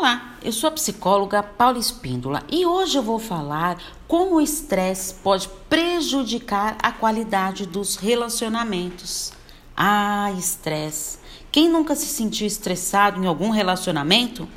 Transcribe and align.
Olá, 0.00 0.34
eu 0.42 0.50
sou 0.50 0.68
a 0.68 0.70
psicóloga 0.70 1.42
Paula 1.42 1.78
Espíndola 1.78 2.42
e 2.50 2.64
hoje 2.64 2.96
eu 2.96 3.02
vou 3.02 3.18
falar 3.18 3.76
como 4.08 4.36
o 4.36 4.40
estresse 4.40 5.12
pode 5.16 5.46
prejudicar 5.68 6.74
a 6.82 6.90
qualidade 6.90 7.66
dos 7.66 7.96
relacionamentos. 7.96 9.30
Ah, 9.76 10.32
estresse. 10.38 11.18
Quem 11.52 11.68
nunca 11.68 11.94
se 11.94 12.06
sentiu 12.06 12.46
estressado 12.46 13.22
em 13.22 13.26
algum 13.26 13.50
relacionamento? 13.50 14.48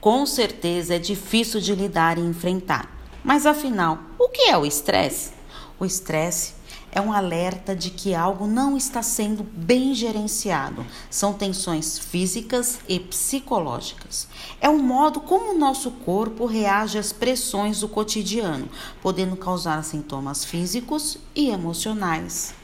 Com 0.00 0.24
certeza 0.24 0.94
é 0.94 0.98
difícil 1.00 1.60
de 1.60 1.74
lidar 1.74 2.16
e 2.16 2.20
enfrentar. 2.20 2.88
Mas 3.24 3.46
afinal, 3.46 3.98
o 4.16 4.28
que 4.28 4.42
é 4.42 4.56
o 4.56 4.64
estresse? 4.64 5.32
O 5.80 5.84
estresse 5.84 6.54
é 6.90 7.00
um 7.00 7.12
alerta 7.12 7.76
de 7.76 7.90
que 7.90 8.14
algo 8.14 8.46
não 8.46 8.76
está 8.76 9.02
sendo 9.02 9.42
bem 9.42 9.94
gerenciado. 9.94 10.84
São 11.10 11.32
tensões 11.32 11.98
físicas 11.98 12.80
e 12.88 12.98
psicológicas. 12.98 14.28
É 14.60 14.68
o 14.68 14.78
modo 14.78 15.20
como 15.20 15.52
o 15.52 15.58
nosso 15.58 15.90
corpo 15.90 16.46
reage 16.46 16.98
às 16.98 17.12
pressões 17.12 17.80
do 17.80 17.88
cotidiano, 17.88 18.68
podendo 19.02 19.36
causar 19.36 19.82
sintomas 19.84 20.44
físicos 20.44 21.18
e 21.34 21.50
emocionais. 21.50 22.54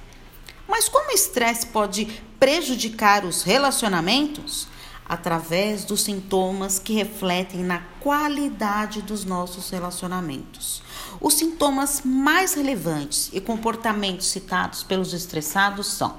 Mas 0.66 0.88
como 0.88 1.10
o 1.10 1.14
estresse 1.14 1.66
pode 1.66 2.06
prejudicar 2.38 3.24
os 3.24 3.42
relacionamentos? 3.42 4.66
Através 5.06 5.84
dos 5.84 6.02
sintomas 6.02 6.78
que 6.78 6.94
refletem 6.94 7.62
na 7.62 7.80
qualidade 8.00 9.02
dos 9.02 9.24
nossos 9.24 9.70
relacionamentos. 9.70 10.82
Os 11.20 11.34
sintomas 11.34 12.02
mais 12.04 12.54
relevantes 12.54 13.30
e 13.32 13.40
comportamentos 13.40 14.26
citados 14.26 14.82
pelos 14.82 15.12
estressados 15.12 15.86
são. 15.86 16.16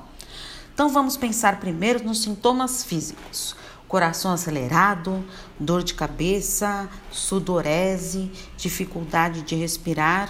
Então 0.73 0.89
vamos 0.89 1.17
pensar 1.17 1.59
primeiro 1.59 2.03
nos 2.03 2.21
sintomas 2.21 2.83
físicos. 2.83 3.55
Coração 3.87 4.31
acelerado, 4.31 5.23
dor 5.59 5.83
de 5.83 5.93
cabeça, 5.93 6.89
sudorese, 7.11 8.31
dificuldade 8.57 9.41
de 9.41 9.55
respirar. 9.55 10.29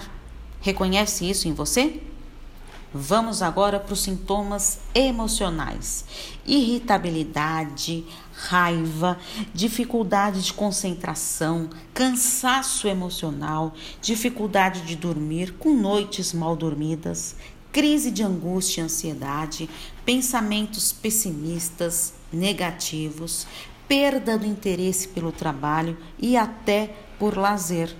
Reconhece 0.60 1.28
isso 1.28 1.48
em 1.48 1.52
você? 1.52 2.00
Vamos 2.98 3.42
agora 3.42 3.78
para 3.78 3.92
os 3.92 4.00
sintomas 4.00 4.78
emocionais: 4.94 6.06
irritabilidade, 6.46 8.06
raiva, 8.32 9.18
dificuldade 9.52 10.42
de 10.42 10.54
concentração, 10.54 11.68
cansaço 11.92 12.88
emocional, 12.88 13.74
dificuldade 14.00 14.80
de 14.80 14.96
dormir, 14.96 15.52
com 15.58 15.74
noites 15.74 16.32
mal 16.32 16.56
dormidas, 16.56 17.36
crise 17.70 18.10
de 18.10 18.22
angústia 18.22 18.80
e 18.80 18.84
ansiedade, 18.84 19.68
pensamentos 20.02 20.90
pessimistas, 20.90 22.14
negativos, 22.32 23.46
perda 23.86 24.38
do 24.38 24.46
interesse 24.46 25.08
pelo 25.08 25.32
trabalho 25.32 25.98
e 26.18 26.34
até 26.34 26.96
por 27.18 27.36
lazer. 27.36 27.94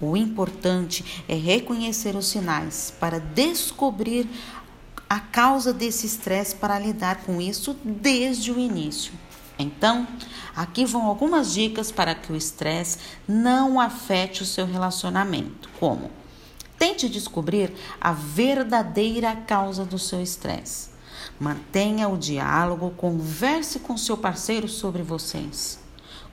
O 0.00 0.16
importante 0.16 1.24
é 1.28 1.34
reconhecer 1.34 2.16
os 2.16 2.26
sinais 2.26 2.92
para 2.98 3.20
descobrir 3.20 4.28
a 5.08 5.20
causa 5.20 5.72
desse 5.72 6.06
estresse 6.06 6.56
para 6.56 6.78
lidar 6.78 7.22
com 7.24 7.40
isso 7.40 7.76
desde 7.84 8.50
o 8.50 8.58
início. 8.58 9.12
Então, 9.58 10.06
aqui 10.56 10.84
vão 10.84 11.04
algumas 11.06 11.52
dicas 11.52 11.92
para 11.92 12.14
que 12.14 12.32
o 12.32 12.36
estresse 12.36 12.98
não 13.28 13.78
afete 13.78 14.42
o 14.42 14.46
seu 14.46 14.66
relacionamento. 14.66 15.68
Como? 15.78 16.10
Tente 16.76 17.08
descobrir 17.08 17.72
a 18.00 18.12
verdadeira 18.12 19.36
causa 19.36 19.84
do 19.84 19.98
seu 19.98 20.20
estresse. 20.20 20.90
Mantenha 21.38 22.08
o 22.08 22.18
diálogo, 22.18 22.90
converse 22.96 23.78
com 23.78 23.96
seu 23.96 24.16
parceiro 24.16 24.68
sobre 24.68 25.02
vocês. 25.02 25.83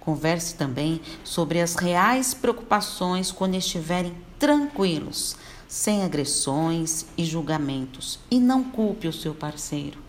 Converse 0.01 0.55
também 0.55 0.99
sobre 1.23 1.61
as 1.61 1.75
reais 1.75 2.33
preocupações 2.33 3.31
quando 3.31 3.53
estiverem 3.53 4.17
tranquilos, 4.39 5.37
sem 5.67 6.01
agressões 6.01 7.05
e 7.15 7.23
julgamentos, 7.23 8.19
e 8.29 8.39
não 8.39 8.63
culpe 8.63 9.07
o 9.07 9.13
seu 9.13 9.35
parceiro. 9.35 9.99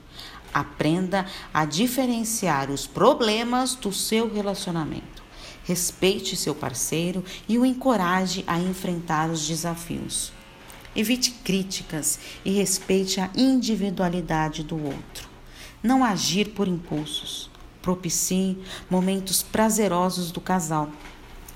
Aprenda 0.52 1.26
a 1.52 1.66
diferenciar 1.66 2.70
os 2.70 2.86
problemas 2.86 3.74
do 3.74 3.92
seu 3.92 4.32
relacionamento. 4.32 5.22
Respeite 5.62 6.36
seu 6.36 6.54
parceiro 6.54 7.22
e 7.46 7.58
o 7.58 7.66
encoraje 7.66 8.44
a 8.46 8.58
enfrentar 8.58 9.28
os 9.28 9.46
desafios. 9.46 10.32
Evite 10.96 11.32
críticas 11.44 12.18
e 12.46 12.50
respeite 12.50 13.20
a 13.20 13.28
individualidade 13.36 14.62
do 14.62 14.82
outro. 14.82 15.28
Não 15.82 16.02
agir 16.02 16.48
por 16.50 16.66
impulsos 16.66 17.51
propicie 17.82 18.56
momentos 18.88 19.42
prazerosos 19.42 20.30
do 20.30 20.40
casal. 20.40 20.88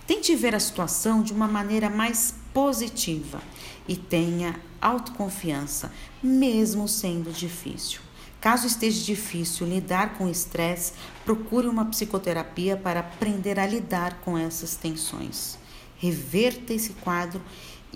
Tente 0.07 0.35
ver 0.37 0.55
a 0.55 0.61
situação 0.61 1.23
de 1.23 1.33
uma 1.33 1.49
maneira 1.49 1.89
mais 1.89 2.35
positiva 2.53 3.41
e 3.89 3.97
tenha 3.97 4.61
autoconfiança, 4.81 5.93
mesmo 6.23 6.87
sendo 6.87 7.33
difícil. 7.33 8.01
Caso 8.41 8.67
esteja 8.67 9.03
difícil 9.03 9.67
lidar 9.67 10.15
com 10.15 10.27
o 10.27 10.31
estresse, 10.31 10.93
procure 11.25 11.67
uma 11.67 11.87
psicoterapia 11.87 12.77
para 12.77 13.01
aprender 13.01 13.59
a 13.59 13.67
lidar 13.67 14.21
com 14.21 14.39
essas 14.39 14.77
tensões. 14.77 15.59
Reverta 15.97 16.75
esse 16.75 16.91
quadro 16.93 17.41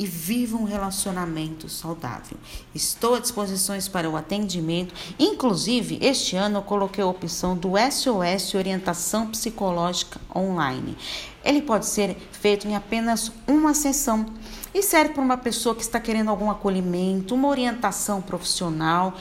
e 0.00 0.06
viva 0.06 0.56
um 0.56 0.65
relacionamento 0.65 1.69
saudável. 1.69 2.38
Estou 2.75 3.16
à 3.16 3.21
disposição 3.21 3.77
para 3.93 4.09
o 4.09 4.16
atendimento. 4.16 4.94
Inclusive, 5.19 5.99
este 6.00 6.37
ano 6.37 6.56
eu 6.56 6.62
coloquei 6.62 7.05
a 7.05 7.06
opção 7.06 7.55
do 7.55 7.72
SOS 7.77 8.55
Orientação 8.55 9.27
Psicológica 9.27 10.19
Online. 10.34 10.97
Ele 11.44 11.60
pode 11.60 11.84
ser 11.84 12.16
feito 12.33 12.66
em 12.66 12.75
apenas 12.75 13.31
uma 13.47 13.75
sessão 13.75 14.25
e 14.72 14.83
serve 14.83 15.12
para 15.12 15.22
uma 15.22 15.37
pessoa 15.37 15.75
que 15.75 15.83
está 15.83 16.00
querendo 16.00 16.31
algum 16.31 16.50
acolhimento, 16.50 17.34
uma 17.34 17.49
orientação 17.49 18.22
profissional 18.22 19.15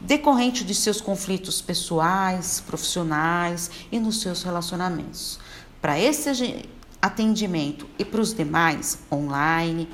decorrente 0.00 0.64
de 0.64 0.74
seus 0.74 1.00
conflitos 1.00 1.62
pessoais, 1.62 2.60
profissionais 2.66 3.70
e 3.92 4.00
nos 4.00 4.20
seus 4.20 4.42
relacionamentos. 4.42 5.38
Para 5.80 5.96
esse 5.98 6.64
atendimento 7.00 7.86
e 7.96 8.04
para 8.04 8.20
os 8.20 8.34
demais, 8.34 8.98
online, 9.12 9.88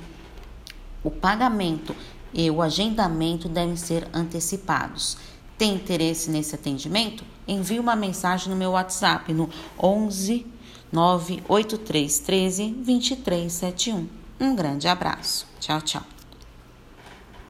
o 1.04 1.10
pagamento 1.10 1.94
e 2.32 2.50
o 2.50 2.60
agendamento 2.60 3.48
devem 3.48 3.76
ser 3.76 4.08
antecipados. 4.12 5.16
Tem 5.56 5.74
interesse 5.74 6.30
nesse 6.30 6.54
atendimento? 6.54 7.22
Envie 7.46 7.78
uma 7.78 7.94
mensagem 7.94 8.50
no 8.50 8.56
meu 8.56 8.72
WhatsApp 8.72 9.32
no 9.32 9.48
11 9.80 10.46
98313 10.90 12.70
2371. 12.70 14.08
Um 14.40 14.56
grande 14.56 14.88
abraço. 14.88 15.46
Tchau, 15.60 15.80
tchau. 15.80 16.13